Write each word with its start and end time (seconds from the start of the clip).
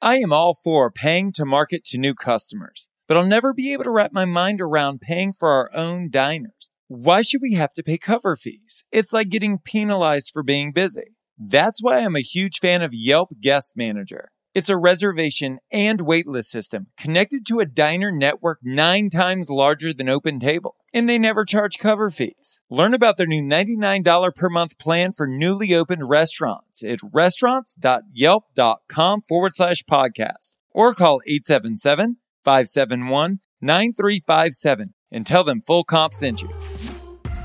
I 0.00 0.18
am 0.18 0.32
all 0.32 0.54
for 0.54 0.92
paying 0.92 1.32
to 1.32 1.44
market 1.44 1.84
to 1.86 1.98
new 1.98 2.14
customers, 2.14 2.88
but 3.08 3.16
I'll 3.16 3.26
never 3.26 3.52
be 3.52 3.72
able 3.72 3.82
to 3.82 3.90
wrap 3.90 4.12
my 4.12 4.24
mind 4.24 4.60
around 4.60 5.00
paying 5.00 5.32
for 5.32 5.48
our 5.48 5.70
own 5.74 6.08
diners. 6.08 6.70
Why 6.86 7.22
should 7.22 7.42
we 7.42 7.54
have 7.54 7.72
to 7.72 7.82
pay 7.82 7.98
cover 7.98 8.36
fees? 8.36 8.84
It's 8.92 9.12
like 9.12 9.28
getting 9.28 9.58
penalized 9.58 10.30
for 10.32 10.44
being 10.44 10.70
busy. 10.70 11.16
That's 11.36 11.82
why 11.82 11.98
I'm 11.98 12.14
a 12.14 12.20
huge 12.20 12.60
fan 12.60 12.80
of 12.80 12.94
Yelp 12.94 13.32
Guest 13.40 13.76
Manager. 13.76 14.28
It's 14.58 14.68
a 14.68 14.76
reservation 14.76 15.60
and 15.70 16.00
waitlist 16.00 16.46
system 16.46 16.88
connected 16.96 17.46
to 17.46 17.60
a 17.60 17.64
diner 17.64 18.10
network 18.10 18.58
nine 18.60 19.08
times 19.08 19.48
larger 19.48 19.92
than 19.92 20.08
OpenTable. 20.08 20.72
And 20.92 21.08
they 21.08 21.16
never 21.16 21.44
charge 21.44 21.78
cover 21.78 22.10
fees. 22.10 22.58
Learn 22.68 22.92
about 22.92 23.16
their 23.16 23.28
new 23.28 23.40
$99 23.40 24.34
per 24.34 24.48
month 24.48 24.76
plan 24.76 25.12
for 25.12 25.28
newly 25.28 25.72
opened 25.72 26.08
restaurants 26.08 26.82
at 26.82 26.98
restaurants.yelp.com 27.12 29.22
forward 29.28 29.52
slash 29.54 29.84
podcast 29.84 30.56
or 30.72 30.92
call 30.92 31.20
877 31.24 32.16
571 32.42 33.38
9357 33.60 34.94
and 35.12 35.24
tell 35.24 35.44
them 35.44 35.60
full 35.60 35.84
comp 35.84 36.12
sent 36.12 36.42
you. 36.42 36.50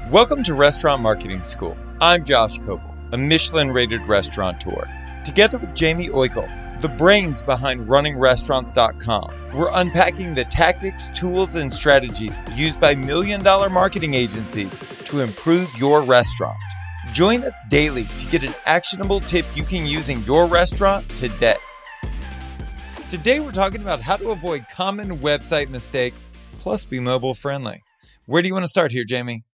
Welcome 0.10 0.44
to 0.46 0.56
Restaurant 0.56 1.04
Marketing 1.04 1.44
School. 1.44 1.78
I'm 2.02 2.26
Josh 2.26 2.58
Kopel, 2.58 3.14
a 3.14 3.20
Michelin 3.20 3.70
rated 3.70 4.08
restaurateur. 4.08 4.90
Together 5.24 5.60
with 5.60 5.76
Jamie 5.76 6.10
Oikle, 6.10 6.63
the 6.84 6.90
brains 6.90 7.42
behind 7.42 7.88
runningrestaurants.com. 7.88 9.34
We're 9.56 9.70
unpacking 9.72 10.36
the 10.36 10.44
tactics, 10.44 11.10
tools, 11.12 11.56
and 11.56 11.72
strategies 11.72 12.42
used 12.56 12.82
by 12.82 12.94
million 12.94 13.42
dollar 13.42 13.70
marketing 13.70 14.14
agencies 14.14 14.78
to 15.06 15.22
improve 15.22 15.70
your 15.78 16.02
restaurant. 16.02 16.58
Join 17.14 17.42
us 17.44 17.56
daily 17.70 18.04
to 18.18 18.26
get 18.26 18.44
an 18.44 18.54
actionable 18.66 19.22
tip 19.22 19.46
you 19.56 19.64
can 19.64 19.88
use 19.88 20.10
in 20.10 20.26
your 20.26 20.46
restaurant 20.46 21.08
today. 21.12 21.56
Today, 23.10 23.40
we're 23.40 23.52
talking 23.52 23.82
about 23.82 24.02
how 24.02 24.18
to 24.18 24.32
avoid 24.32 24.66
common 24.70 25.20
website 25.20 25.70
mistakes 25.70 26.28
plus 26.58 26.84
be 26.84 27.00
mobile 27.00 27.34
friendly. 27.34 27.82
Where 28.26 28.42
do 28.42 28.50
you 28.50 28.54
want 28.54 28.66
to 28.66 28.70
start 28.70 28.92
here, 28.92 29.06
Jamie? 29.06 29.46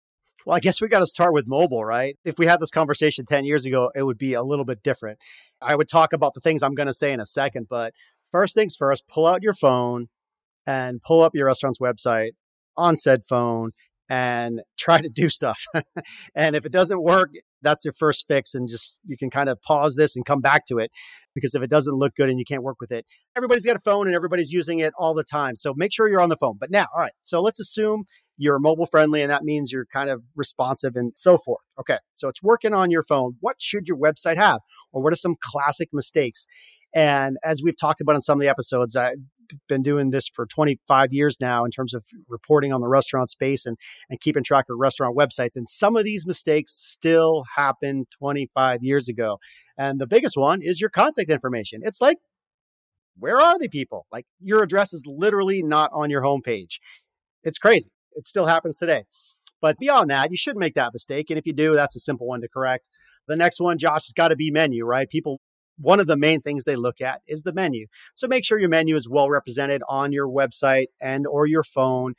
Well, 0.50 0.56
I 0.56 0.62
guess 0.62 0.82
we 0.82 0.88
got 0.88 1.02
to 1.02 1.06
start 1.06 1.32
with 1.32 1.46
mobile, 1.46 1.86
right? 1.86 2.18
If 2.26 2.40
we 2.40 2.48
had 2.48 2.60
this 2.60 2.72
conversation 2.72 3.24
10 3.24 3.46
years 3.46 3.68
ago, 3.68 3.92
it 3.94 4.02
would 4.02 4.18
be 4.18 4.34
a 4.34 4.42
little 4.42 4.66
bit 4.66 4.82
different. 4.82 5.20
I 5.62 5.76
would 5.76 5.88
talk 5.88 6.12
about 6.12 6.34
the 6.34 6.40
things 6.40 6.64
I'm 6.64 6.74
going 6.74 6.88
to 6.88 6.94
say 6.94 7.14
in 7.14 7.20
a 7.20 7.26
second, 7.28 7.68
but 7.70 7.94
first 8.32 8.56
things 8.56 8.76
first, 8.76 9.08
pull 9.08 9.28
out 9.28 9.44
your 9.44 9.54
phone 9.54 10.08
and 10.66 11.04
pull 11.04 11.22
up 11.22 11.36
your 11.36 11.46
restaurant's 11.46 11.78
website 11.78 12.32
on 12.76 12.96
said 12.96 13.26
phone 13.30 13.74
and 14.10 14.62
try 14.76 15.00
to 15.00 15.08
do 15.08 15.30
stuff. 15.30 15.66
and 16.34 16.56
if 16.56 16.66
it 16.66 16.72
doesn't 16.72 17.04
work, 17.04 17.30
that's 17.62 17.86
your 17.86 17.94
first 17.94 18.26
fix. 18.28 18.56
And 18.56 18.68
just 18.68 18.98
you 19.06 19.18
can 19.18 19.30
kind 19.30 19.50
of 19.50 19.62
pause 19.62 19.98
this 19.98 20.16
and 20.16 20.26
come 20.26 20.42
back 20.42 20.66
to 20.70 20.80
it 20.80 20.90
because 21.36 21.54
if 21.54 21.62
it 21.62 21.70
doesn't 21.70 21.94
look 21.94 22.16
good 22.16 22.28
and 22.28 22.40
you 22.40 22.46
can't 22.46 22.64
work 22.64 22.78
with 22.82 22.92
it, 22.92 23.06
everybody's 23.38 23.68
got 23.68 23.76
a 23.76 23.82
phone 23.86 24.08
and 24.08 24.16
everybody's 24.16 24.52
using 24.52 24.80
it 24.80 24.94
all 24.98 25.14
the 25.14 25.24
time. 25.24 25.56
So 25.56 25.76
make 25.78 25.94
sure 25.94 26.10
you're 26.10 26.22
on 26.22 26.30
the 26.30 26.38
phone. 26.38 26.58
But 26.60 26.72
now, 26.72 26.88
all 26.92 27.02
right, 27.02 27.14
so 27.22 27.40
let's 27.40 27.60
assume 27.60 28.06
you're 28.40 28.58
mobile 28.58 28.86
friendly 28.86 29.22
and 29.22 29.30
that 29.30 29.44
means 29.44 29.72
you're 29.72 29.86
kind 29.86 30.10
of 30.10 30.24
responsive 30.34 30.96
and 30.96 31.12
so 31.16 31.38
forth. 31.38 31.62
Okay. 31.80 31.98
So 32.14 32.30
it's 32.30 32.42
working 32.42 32.74
on 32.74 32.90
your 32.90 33.04
phone. 33.04 33.36
What 33.42 33.58
should 33.60 33.88
your 33.88 33.98
website 33.98 34.38
have? 34.38 34.62
Or 34.94 35.04
what 35.04 35.12
are 35.12 35.18
some 35.18 35.36
classic 35.42 35.90
mistakes? 35.92 36.48
And 36.96 37.38
as 37.44 37.62
we've 37.62 37.78
talked 37.78 38.02
about 38.02 38.16
in 38.16 38.22
some 38.22 38.40
of 38.40 38.42
the 38.42 38.50
episodes, 38.50 38.96
I've 38.96 39.18
been 39.68 39.84
doing 39.84 40.12
this 40.12 40.30
for 40.30 40.46
25 40.46 41.12
years 41.12 41.38
now 41.42 41.66
in 41.66 41.72
terms 41.72 41.94
of 41.94 42.06
reporting 42.30 42.72
on 42.72 42.80
the 42.82 42.88
restaurant 42.88 43.30
space 43.30 43.66
and, 43.66 43.78
and 44.10 44.22
keeping 44.22 44.44
track 44.44 44.66
of 44.70 44.78
restaurant 44.80 45.18
websites. 45.18 45.56
And 45.56 45.68
some 45.68 45.98
of 45.98 46.06
these 46.06 46.26
mistakes 46.26 46.72
still 46.74 47.44
happened 47.58 48.08
25 48.18 48.84
years 48.84 49.10
ago. 49.10 49.38
And 49.78 50.00
the 50.00 50.08
biggest 50.08 50.38
one 50.38 50.62
is 50.64 50.80
your 50.80 50.90
contact 50.90 51.30
information. 51.30 51.82
It's 51.84 52.00
like, 52.00 52.18
where 53.18 53.42
are 53.42 53.60
the 53.60 53.68
people? 53.68 54.06
Like 54.14 54.26
your 54.40 54.64
address 54.64 54.94
is 54.94 55.04
literally 55.06 55.62
not 55.62 55.92
on 55.94 56.10
your 56.10 56.22
homepage. 56.22 56.80
It's 57.44 57.58
crazy 57.58 57.92
it 58.14 58.28
still 58.28 58.48
happens 58.48 58.78
today. 58.78 59.04
But 59.62 59.78
beyond 59.78 60.10
that, 60.10 60.32
you 60.32 60.38
shouldn't 60.38 60.60
make 60.60 60.76
that 60.76 60.94
mistake. 60.94 61.30
And 61.30 61.38
if 61.38 61.46
you 61.46 61.54
do, 61.54 61.74
that's 61.74 61.96
a 61.96 62.00
simple 62.00 62.28
one 62.28 62.42
to 62.42 62.48
correct. 62.48 62.90
The 63.28 63.36
next 63.36 63.60
one, 63.60 63.78
Josh, 63.78 64.08
has 64.08 64.14
got 64.14 64.30
to 64.30 64.36
be 64.36 64.52
menu, 64.52 64.86
right? 64.86 65.10
People, 65.10 65.42
one 65.78 66.00
of 66.00 66.08
the 66.08 66.18
main 66.18 66.42
things 66.42 66.64
they 66.64 66.76
look 66.76 67.02
at 67.02 67.22
is 67.28 67.44
the 67.44 67.54
menu. 67.54 67.88
So 68.14 68.28
make 68.28 68.46
sure 68.46 68.60
your 68.60 68.70
menu 68.70 68.96
is 68.96 69.10
well 69.10 69.30
represented 69.30 69.82
on 69.90 70.12
your 70.12 70.28
website 70.28 70.88
and 71.02 71.28
or 71.28 71.46
your 71.46 71.64
phone. 71.64 72.14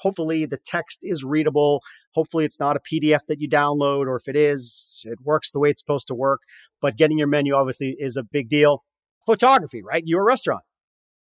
Hopefully 0.00 0.44
the 0.44 0.58
text 0.58 1.00
is 1.02 1.24
readable. 1.24 1.82
Hopefully 2.14 2.44
it's 2.44 2.60
not 2.60 2.76
a 2.76 2.80
PDF 2.80 3.20
that 3.28 3.40
you 3.40 3.48
download, 3.48 4.06
or 4.06 4.16
if 4.16 4.28
it 4.28 4.36
is, 4.36 5.02
it 5.06 5.18
works 5.22 5.50
the 5.50 5.58
way 5.58 5.70
it's 5.70 5.80
supposed 5.80 6.08
to 6.08 6.14
work. 6.14 6.42
But 6.80 6.96
getting 6.96 7.18
your 7.18 7.28
menu 7.28 7.54
obviously 7.54 7.96
is 7.98 8.16
a 8.16 8.22
big 8.22 8.48
deal. 8.48 8.84
Photography, 9.24 9.82
right? 9.82 10.02
Your 10.06 10.24
restaurant. 10.24 10.62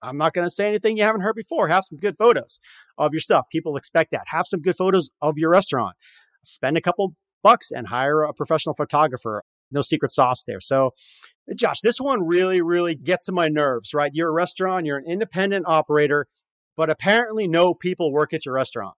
I'm 0.03 0.17
not 0.17 0.35
going 0.35 0.47
to 0.47 0.51
say 0.51 0.69
anything 0.69 0.97
you 0.97 1.05
haven't 1.05 1.23
heard 1.23 1.35
before. 1.35 1.69
Have 1.69 1.85
some 1.85 1.99
good 1.99 2.17
photos 2.19 2.61
of 2.99 3.13
your 3.13 3.21
stuff. 3.21 3.47
People 3.51 3.77
expect 3.77 4.11
that. 4.13 4.25
Have 4.29 4.47
some 4.47 4.61
good 4.61 4.77
photos 4.77 5.11
of 5.21 5.35
your 5.37 5.51
restaurant. 5.51 5.97
Spend 6.45 6.77
a 6.77 6.81
couple 6.81 7.15
bucks 7.43 7.71
and 7.71 7.89
hire 7.89 8.23
a 8.23 8.33
professional 8.33 8.75
photographer. 8.75 9.43
No 9.71 9.83
secret 9.83 10.13
sauce 10.13 10.45
there. 10.45 10.61
So, 10.61 10.91
Josh, 11.57 11.81
this 11.83 11.99
one 11.99 12.25
really, 12.25 12.61
really 12.63 12.95
gets 12.95 13.25
to 13.25 13.33
my 13.33 13.49
nerves, 13.49 13.95
right? 13.95 14.11
You're 14.15 14.29
a 14.29 14.33
restaurant, 14.33 14.87
you're 14.87 14.99
an 14.99 15.07
independent 15.07 15.67
operator, 15.67 16.27
but 16.77 16.91
apparently 16.91 17.49
no 17.49 17.75
people 17.75 18.13
work 18.13 18.33
at 18.33 18.47
your 18.47 18.55
restaurant 18.55 18.95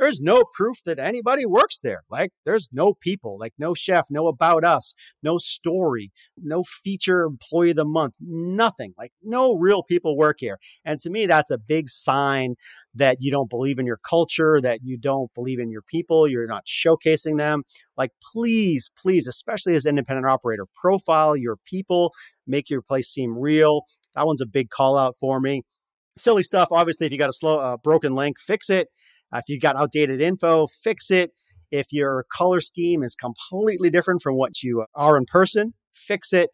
there's 0.00 0.20
no 0.20 0.44
proof 0.54 0.78
that 0.86 0.98
anybody 0.98 1.44
works 1.44 1.78
there. 1.78 2.04
Like 2.10 2.30
there's 2.46 2.70
no 2.72 2.94
people, 2.94 3.36
like 3.38 3.52
no 3.58 3.74
chef, 3.74 4.06
no 4.10 4.28
about 4.28 4.64
us, 4.64 4.94
no 5.22 5.36
story, 5.36 6.10
no 6.38 6.62
feature 6.64 7.24
employee 7.24 7.70
of 7.70 7.76
the 7.76 7.84
month, 7.84 8.14
nothing. 8.18 8.94
Like 8.96 9.12
no 9.22 9.54
real 9.54 9.82
people 9.82 10.16
work 10.16 10.36
here. 10.40 10.58
And 10.86 10.98
to 11.00 11.10
me, 11.10 11.26
that's 11.26 11.50
a 11.50 11.58
big 11.58 11.90
sign 11.90 12.54
that 12.94 13.18
you 13.20 13.30
don't 13.30 13.50
believe 13.50 13.78
in 13.78 13.84
your 13.84 13.98
culture, 13.98 14.58
that 14.62 14.78
you 14.82 14.96
don't 14.96 15.32
believe 15.34 15.60
in 15.60 15.70
your 15.70 15.82
people, 15.82 16.26
you're 16.26 16.46
not 16.46 16.64
showcasing 16.64 17.36
them. 17.36 17.64
Like 17.94 18.12
please, 18.32 18.90
please, 19.00 19.26
especially 19.26 19.74
as 19.74 19.84
independent 19.84 20.26
operator, 20.26 20.64
profile 20.80 21.36
your 21.36 21.58
people, 21.66 22.14
make 22.46 22.70
your 22.70 22.80
place 22.80 23.10
seem 23.10 23.38
real. 23.38 23.82
That 24.14 24.26
one's 24.26 24.40
a 24.40 24.46
big 24.46 24.70
call 24.70 24.96
out 24.96 25.14
for 25.20 25.40
me. 25.40 25.62
Silly 26.16 26.42
stuff. 26.42 26.68
Obviously, 26.72 27.06
if 27.06 27.12
you 27.12 27.18
got 27.18 27.28
a 27.28 27.34
slow, 27.34 27.58
uh, 27.58 27.76
broken 27.76 28.14
link, 28.14 28.38
fix 28.38 28.70
it 28.70 28.88
uh, 29.32 29.38
if 29.38 29.44
you've 29.48 29.62
got 29.62 29.76
outdated 29.76 30.20
info, 30.20 30.66
fix 30.66 31.10
it. 31.10 31.32
If 31.70 31.92
your 31.92 32.26
color 32.32 32.60
scheme 32.60 33.02
is 33.02 33.14
completely 33.14 33.90
different 33.90 34.22
from 34.22 34.36
what 34.36 34.62
you 34.62 34.84
are 34.94 35.16
in 35.16 35.24
person, 35.24 35.74
fix 35.94 36.32
it. 36.32 36.50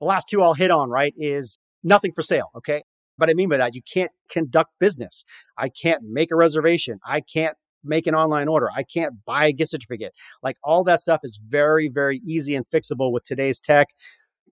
The 0.00 0.06
last 0.06 0.28
two 0.28 0.42
I'll 0.42 0.54
hit 0.54 0.70
on, 0.70 0.88
right, 0.90 1.12
is 1.16 1.58
nothing 1.82 2.12
for 2.12 2.22
sale. 2.22 2.50
Okay. 2.56 2.82
But 3.18 3.28
I 3.28 3.34
mean 3.34 3.48
by 3.48 3.58
that, 3.58 3.74
you 3.74 3.82
can't 3.82 4.12
conduct 4.30 4.70
business. 4.78 5.24
I 5.58 5.68
can't 5.68 6.02
make 6.04 6.30
a 6.30 6.36
reservation. 6.36 7.00
I 7.04 7.20
can't 7.20 7.56
make 7.84 8.06
an 8.06 8.14
online 8.14 8.48
order. 8.48 8.68
I 8.74 8.82
can't 8.82 9.24
buy 9.26 9.46
a 9.46 9.52
gift 9.52 9.70
certificate. 9.70 10.12
Like 10.42 10.56
all 10.62 10.84
that 10.84 11.00
stuff 11.00 11.20
is 11.24 11.40
very, 11.46 11.88
very 11.88 12.20
easy 12.24 12.54
and 12.54 12.64
fixable 12.68 13.12
with 13.12 13.24
today's 13.24 13.60
tech. 13.60 13.88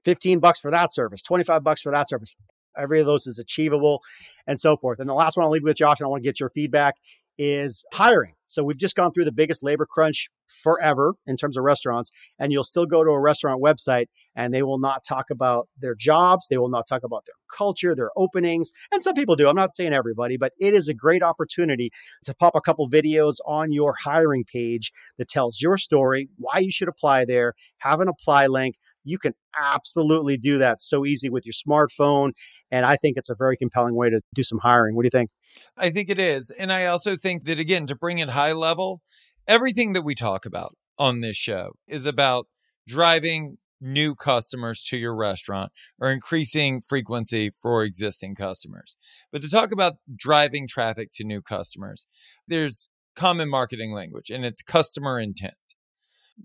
15 0.04 0.38
bucks 0.38 0.60
for 0.60 0.70
that 0.70 0.92
service, 0.92 1.22
25 1.22 1.62
bucks 1.64 1.82
for 1.82 1.92
that 1.92 2.08
service. 2.08 2.36
Every 2.76 3.00
of 3.00 3.06
those 3.06 3.26
is 3.26 3.38
achievable 3.38 4.00
and 4.46 4.60
so 4.60 4.76
forth. 4.76 5.00
And 5.00 5.08
the 5.08 5.14
last 5.14 5.36
one 5.36 5.44
I'll 5.44 5.50
leave 5.50 5.64
with 5.64 5.76
Josh, 5.76 6.00
and 6.00 6.06
I 6.06 6.08
want 6.08 6.22
to 6.22 6.28
get 6.28 6.38
your 6.38 6.48
feedback 6.50 6.94
is 7.38 7.84
hiring. 7.92 8.34
So 8.46 8.64
we've 8.64 8.78
just 8.78 8.96
gone 8.96 9.12
through 9.12 9.26
the 9.26 9.32
biggest 9.32 9.62
labor 9.62 9.86
crunch 9.86 10.28
forever 10.48 11.14
in 11.26 11.36
terms 11.36 11.56
of 11.56 11.64
restaurants, 11.64 12.10
and 12.38 12.50
you'll 12.50 12.64
still 12.64 12.86
go 12.86 13.04
to 13.04 13.10
a 13.10 13.20
restaurant 13.20 13.62
website 13.62 14.06
and 14.34 14.54
they 14.54 14.62
will 14.62 14.78
not 14.78 15.04
talk 15.04 15.26
about 15.30 15.68
their 15.78 15.94
jobs. 15.94 16.46
They 16.48 16.56
will 16.56 16.70
not 16.70 16.86
talk 16.88 17.02
about 17.04 17.24
their 17.26 17.34
culture, 17.54 17.94
their 17.94 18.10
openings. 18.16 18.72
And 18.92 19.02
some 19.02 19.14
people 19.14 19.36
do. 19.36 19.48
I'm 19.48 19.56
not 19.56 19.76
saying 19.76 19.92
everybody, 19.92 20.36
but 20.36 20.52
it 20.58 20.74
is 20.74 20.88
a 20.88 20.94
great 20.94 21.22
opportunity 21.22 21.90
to 22.24 22.34
pop 22.34 22.54
a 22.54 22.60
couple 22.60 22.88
videos 22.88 23.36
on 23.46 23.72
your 23.72 23.94
hiring 24.04 24.44
page 24.44 24.92
that 25.18 25.28
tells 25.28 25.60
your 25.60 25.76
story, 25.76 26.28
why 26.36 26.60
you 26.60 26.70
should 26.70 26.88
apply 26.88 27.24
there, 27.24 27.54
have 27.78 28.00
an 28.00 28.08
apply 28.08 28.46
link, 28.46 28.76
you 29.08 29.18
can 29.18 29.32
absolutely 29.58 30.36
do 30.36 30.58
that 30.58 30.80
so 30.80 31.04
easy 31.04 31.28
with 31.28 31.44
your 31.46 31.52
smartphone. 31.52 32.32
And 32.70 32.84
I 32.84 32.96
think 32.96 33.16
it's 33.16 33.30
a 33.30 33.34
very 33.36 33.56
compelling 33.56 33.94
way 33.94 34.10
to 34.10 34.20
do 34.34 34.42
some 34.42 34.58
hiring. 34.58 34.94
What 34.94 35.02
do 35.02 35.06
you 35.06 35.10
think? 35.10 35.30
I 35.76 35.90
think 35.90 36.10
it 36.10 36.18
is. 36.18 36.50
And 36.50 36.72
I 36.72 36.86
also 36.86 37.16
think 37.16 37.44
that, 37.44 37.58
again, 37.58 37.86
to 37.86 37.96
bring 37.96 38.18
it 38.18 38.30
high 38.30 38.52
level, 38.52 39.00
everything 39.46 39.92
that 39.94 40.02
we 40.02 40.14
talk 40.14 40.44
about 40.44 40.74
on 40.98 41.20
this 41.20 41.36
show 41.36 41.72
is 41.86 42.06
about 42.06 42.46
driving 42.86 43.58
new 43.80 44.14
customers 44.14 44.82
to 44.82 44.96
your 44.96 45.14
restaurant 45.14 45.70
or 46.00 46.10
increasing 46.10 46.80
frequency 46.80 47.50
for 47.50 47.84
existing 47.84 48.34
customers. 48.34 48.96
But 49.30 49.42
to 49.42 49.50
talk 49.50 49.72
about 49.72 49.94
driving 50.14 50.66
traffic 50.66 51.10
to 51.14 51.24
new 51.24 51.40
customers, 51.40 52.06
there's 52.46 52.88
common 53.14 53.48
marketing 53.48 53.92
language 53.92 54.30
and 54.30 54.44
it's 54.44 54.62
customer 54.62 55.20
intent. 55.20 55.54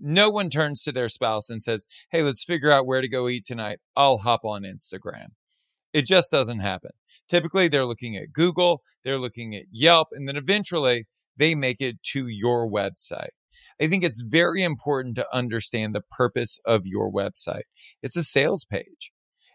No 0.00 0.30
one 0.30 0.50
turns 0.50 0.82
to 0.82 0.92
their 0.92 1.08
spouse 1.08 1.48
and 1.50 1.62
says, 1.62 1.86
Hey, 2.10 2.22
let's 2.22 2.44
figure 2.44 2.70
out 2.70 2.86
where 2.86 3.00
to 3.00 3.08
go 3.08 3.28
eat 3.28 3.44
tonight. 3.44 3.78
I'll 3.96 4.18
hop 4.18 4.40
on 4.44 4.62
Instagram. 4.62 5.28
It 5.92 6.06
just 6.06 6.30
doesn't 6.30 6.58
happen. 6.58 6.90
Typically, 7.28 7.68
they're 7.68 7.86
looking 7.86 8.16
at 8.16 8.32
Google, 8.32 8.82
they're 9.04 9.18
looking 9.18 9.54
at 9.54 9.66
Yelp, 9.70 10.08
and 10.12 10.28
then 10.28 10.36
eventually 10.36 11.06
they 11.36 11.54
make 11.54 11.80
it 11.80 12.02
to 12.12 12.26
your 12.26 12.68
website. 12.68 13.30
I 13.80 13.86
think 13.86 14.04
it's 14.04 14.22
very 14.22 14.62
important 14.62 15.16
to 15.16 15.34
understand 15.34 15.94
the 15.94 16.02
purpose 16.02 16.58
of 16.64 16.82
your 16.84 17.10
website. 17.10 17.64
It's 18.02 18.16
a 18.16 18.22
sales 18.22 18.64
page. 18.64 19.12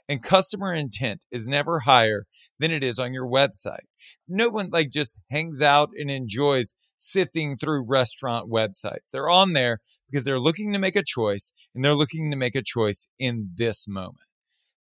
And 0.09 0.23
customer 0.23 0.73
intent 0.73 1.23
is 1.31 1.47
never 1.47 1.81
higher 1.81 2.25
than 2.57 2.71
it 2.71 2.83
is 2.83 2.97
on 2.97 3.13
your 3.13 3.27
website. 3.27 3.85
No 4.27 4.49
one 4.49 4.71
like 4.71 4.89
just 4.89 5.19
hangs 5.29 5.61
out 5.61 5.91
and 5.95 6.09
enjoys 6.09 6.73
sifting 6.97 7.55
through 7.55 7.85
restaurant 7.87 8.49
websites. 8.49 9.11
They're 9.13 9.29
on 9.29 9.53
there 9.53 9.79
because 10.09 10.25
they're 10.25 10.39
looking 10.39 10.73
to 10.73 10.79
make 10.79 10.95
a 10.95 11.03
choice 11.03 11.53
and 11.75 11.85
they're 11.85 11.93
looking 11.93 12.31
to 12.31 12.37
make 12.37 12.55
a 12.55 12.63
choice 12.63 13.07
in 13.19 13.51
this 13.55 13.87
moment. 13.87 14.17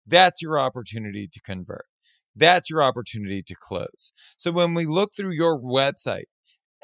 That's 0.07 0.41
your 0.41 0.57
opportunity 0.57 1.27
to 1.31 1.41
convert. 1.41 1.85
That's 2.33 2.69
your 2.69 2.81
opportunity 2.81 3.43
to 3.43 3.55
close. 3.55 4.13
So 4.37 4.51
when 4.51 4.73
we 4.73 4.85
look 4.85 5.11
through 5.17 5.33
your 5.33 5.59
website 5.59 6.27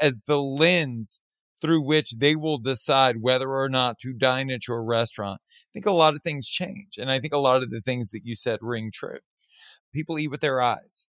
as 0.01 0.19
the 0.27 0.41
lens 0.41 1.21
through 1.61 1.81
which 1.81 2.17
they 2.17 2.35
will 2.35 2.57
decide 2.57 3.17
whether 3.21 3.49
or 3.49 3.69
not 3.69 3.97
to 3.99 4.13
dine 4.13 4.51
at 4.51 4.67
your 4.67 4.83
restaurant, 4.83 5.41
I 5.45 5.69
think 5.73 5.85
a 5.85 5.91
lot 5.91 6.15
of 6.15 6.21
things 6.21 6.47
change. 6.47 6.97
And 6.97 7.09
I 7.09 7.19
think 7.19 7.33
a 7.33 7.39
lot 7.39 7.63
of 7.63 7.69
the 7.69 7.81
things 7.81 8.11
that 8.11 8.25
you 8.25 8.35
said 8.35 8.59
ring 8.61 8.91
true. 8.93 9.19
People 9.93 10.19
eat 10.19 10.29
with 10.29 10.41
their 10.41 10.61
eyes, 10.61 11.07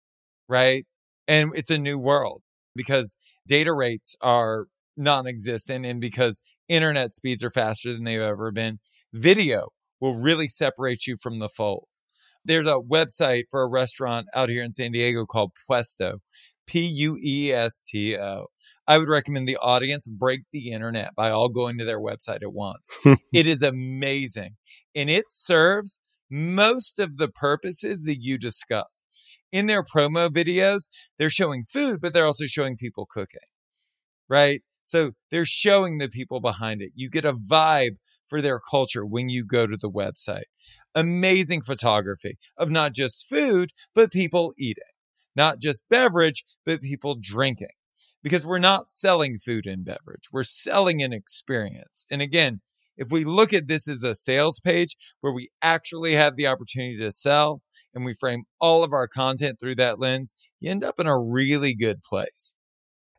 right? 0.49 0.87
And 1.27 1.51
it's 1.55 1.71
a 1.71 1.79
new 1.79 1.99
world 1.99 2.43
because 2.75 3.17
data 3.47 3.73
rates 3.73 4.15
are 4.21 4.67
non 4.97 5.27
existent 5.27 5.85
and 5.85 6.01
because 6.01 6.43
internet 6.69 7.13
speeds 7.13 7.43
are 7.45 7.51
faster 7.51 7.93
than 7.93 8.05
they've 8.05 8.21
ever 8.21 8.51
been. 8.51 8.79
Video 9.13 9.69
will 10.01 10.15
really 10.15 10.49
separate 10.49 11.07
you 11.07 11.17
from 11.17 11.39
the 11.39 11.49
fold. 11.49 11.89
There's 12.45 12.67
a 12.67 12.79
website 12.79 13.45
for 13.51 13.63
a 13.63 13.69
restaurant 13.69 14.27
out 14.35 14.49
here 14.49 14.63
in 14.63 14.73
San 14.73 14.93
Diego 14.93 15.27
called 15.27 15.53
Puesto, 15.69 16.19
P 16.67 16.85
U 16.85 17.19
E 17.23 17.53
S 17.53 17.83
T 17.87 18.17
O. 18.17 18.47
I 18.87 18.99
would 18.99 19.09
recommend 19.09 19.49
the 19.49 19.57
audience 19.57 20.07
break 20.09 20.43
the 20.53 20.71
internet 20.71 21.15
by 21.15 21.31
all 21.31 21.49
going 21.49 21.79
to 21.79 21.85
their 21.85 22.01
website 22.01 22.43
at 22.43 22.53
once. 22.53 22.89
it 23.33 23.47
is 23.47 23.63
amazing. 23.63 24.57
And 24.95 25.11
it 25.11 25.27
serves 25.29 26.01
most 26.31 26.99
of 26.99 27.17
the 27.17 27.29
purposes 27.29 28.03
that 28.05 28.19
you 28.21 28.39
discussed. 28.39 29.05
In 29.53 29.67
their 29.67 29.83
promo 29.83 30.29
videos, 30.29 30.89
they're 31.19 31.31
showing 31.31 31.65
food, 31.65 32.01
but 32.01 32.13
they're 32.13 32.27
also 32.27 32.47
showing 32.47 32.77
people 32.77 33.07
cooking, 33.09 33.41
right? 34.29 34.63
So 34.85 35.13
they're 35.31 35.47
showing 35.47 35.99
the 35.99 36.09
people 36.09 36.41
behind 36.41 36.83
it. 36.83 36.93
You 36.95 37.09
get 37.09 37.25
a 37.25 37.33
vibe 37.33 37.97
for 38.25 38.43
their 38.43 38.61
culture 38.61 39.07
when 39.07 39.29
you 39.29 39.45
go 39.45 39.67
to 39.67 39.77
the 39.77 39.91
website. 39.91 40.45
Amazing 40.95 41.63
photography 41.63 42.39
of 42.57 42.71
not 42.71 42.93
just 42.93 43.29
food, 43.29 43.71
but 43.95 44.13
people 44.13 44.53
eating 44.59 44.83
not 45.37 45.61
just 45.61 45.83
beverage, 45.89 46.45
but 46.65 46.81
people 46.81 47.17
drinking. 47.21 47.69
Because 48.23 48.47
we're 48.47 48.59
not 48.59 48.91
selling 48.91 49.39
food 49.39 49.67
and 49.67 49.85
beverage, 49.85 50.25
we're 50.33 50.43
selling 50.43 51.03
an 51.03 51.13
experience. 51.13 52.07
And 52.11 52.21
again, 52.21 52.61
if 52.97 53.09
we 53.11 53.25
look 53.25 53.53
at 53.53 53.69
this 53.69 53.89
as 53.89 54.03
a 54.03 54.15
sales 54.15 54.59
page 54.59 54.97
where 55.21 55.33
we 55.33 55.51
actually 55.63 56.15
have 56.15 56.37
the 56.37 56.47
opportunity 56.47 56.99
to 56.99 57.11
sell 57.11 57.61
and 57.95 58.05
we 58.05 58.15
frame 58.15 58.45
all 58.61 58.83
of 58.83 58.93
our 58.93 59.07
content 59.07 59.61
through 59.61 59.77
that 59.77 60.01
lens, 60.01 60.35
you 60.59 60.71
end 60.71 60.83
up 60.83 60.99
in 60.99 61.07
a 61.07 61.19
really 61.19 61.75
good 61.75 62.03
place. 62.03 62.55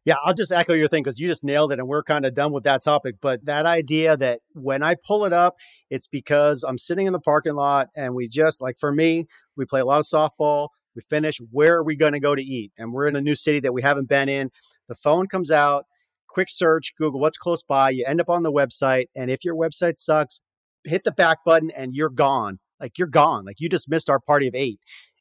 Yeah, 0.04 0.16
I'll 0.24 0.34
just 0.34 0.54
echo 0.54 0.74
your 0.74 0.88
thing 0.88 1.04
because 1.04 1.20
you 1.20 1.28
just 1.28 1.44
nailed 1.44 1.74
it 1.74 1.80
and 1.80 1.88
we're 1.88 2.02
kind 2.02 2.26
of 2.26 2.34
done 2.34 2.54
with 2.54 2.64
that 2.64 2.82
topic. 2.82 3.16
But 3.22 3.46
that 3.46 3.66
idea 3.66 4.16
that 4.18 4.40
when 4.54 4.82
I 4.82 4.96
pull 4.96 5.26
it 5.26 5.34
up, 5.34 5.56
it's 5.90 6.08
because 6.08 6.64
I'm 6.64 6.78
sitting 6.78 7.08
in 7.08 7.14
the 7.14 7.20
parking 7.20 7.56
lot 7.56 7.90
and 7.96 8.16
we 8.16 8.30
just, 8.30 8.62
like 8.62 8.78
for 8.80 8.92
me, 8.92 9.26
we 9.58 9.66
play 9.66 9.82
a 9.82 9.86
lot 9.86 10.00
of 10.00 10.06
softball. 10.06 10.70
We 10.98 11.04
finish. 11.10 11.38
Where 11.52 11.76
are 11.76 11.84
we 11.84 11.96
going 11.96 12.14
to 12.14 12.20
go 12.20 12.34
to 12.34 12.42
eat? 12.42 12.74
And 12.78 12.92
we're 12.92 13.06
in 13.06 13.16
a 13.16 13.22
new 13.22 13.36
city 13.36 13.60
that 13.60 13.72
we 13.72 13.84
haven't 13.84 14.10
been 14.10 14.28
in. 14.28 14.50
The 14.90 14.96
phone 14.96 15.28
comes 15.28 15.52
out, 15.52 15.86
quick 16.28 16.48
search, 16.50 16.94
Google 16.98 17.20
what's 17.20 17.38
close 17.38 17.62
by. 17.62 17.92
You 17.92 18.04
end 18.06 18.20
up 18.20 18.30
on 18.30 18.42
the 18.42 18.52
website. 18.52 19.06
And 19.16 19.30
if 19.30 19.46
your 19.46 19.56
website 19.56 20.00
sucks, 20.00 20.42
hit 20.86 21.04
the 21.04 21.12
back 21.12 21.38
button 21.46 21.70
and 21.70 21.94
you're 21.94 22.10
gone. 22.10 22.58
Like 22.80 22.98
you're 22.98 23.08
gone. 23.08 23.46
Like 23.46 23.60
you 23.60 23.70
just 23.70 23.90
missed 23.90 24.10
our 24.10 24.20
party 24.20 24.48
of 24.48 24.56
eight, 24.56 24.80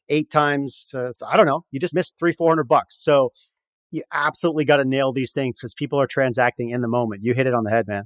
eight 0.09 0.31
times. 0.31 0.91
Uh, 0.95 1.11
I 1.27 1.37
don't 1.37 1.45
know. 1.45 1.63
You 1.69 1.79
just 1.79 1.93
missed 1.93 2.15
three, 2.17 2.31
400 2.31 2.67
bucks. 2.67 3.01
So 3.01 3.29
you 3.91 4.01
absolutely 4.11 4.65
got 4.65 4.77
to 4.77 4.85
nail 4.85 5.13
these 5.13 5.31
things 5.31 5.59
because 5.59 5.75
people 5.75 6.01
are 6.01 6.07
transacting 6.07 6.71
in 6.71 6.81
the 6.81 6.87
moment. 6.87 7.23
You 7.23 7.35
hit 7.35 7.45
it 7.45 7.53
on 7.53 7.63
the 7.63 7.69
head, 7.69 7.87
man. 7.87 8.05